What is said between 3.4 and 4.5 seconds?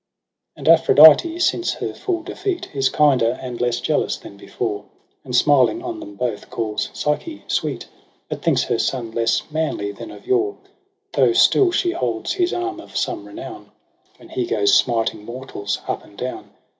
less jealous than